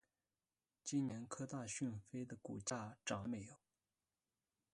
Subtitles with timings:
[0.83, 3.53] 今年科大讯飞的股价涨了没有？